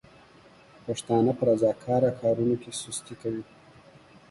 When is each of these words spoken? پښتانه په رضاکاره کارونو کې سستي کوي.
پښتانه 0.85 1.31
په 1.37 1.43
رضاکاره 1.49 2.11
کارونو 2.21 2.55
کې 2.61 2.71
سستي 2.81 3.15
کوي. 3.21 3.43